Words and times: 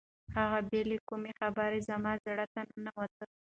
هغه 0.37 0.59
بې 0.69 0.81
له 0.89 0.97
کومې 1.09 1.31
خبرې 1.39 1.79
زما 1.89 2.13
زړه 2.25 2.45
ته 2.53 2.61
ننوته. 2.73 3.25